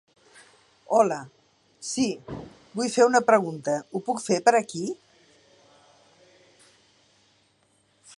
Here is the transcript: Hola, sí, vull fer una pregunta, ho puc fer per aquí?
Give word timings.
Hola, 0.99 1.17
sí, 1.89 2.05
vull 2.79 2.89
fer 2.95 3.05
una 3.09 3.21
pregunta, 3.27 3.75
ho 3.91 4.01
puc 4.07 4.23
fer 4.29 4.39
per 4.47 4.55
aquí? 4.61 4.83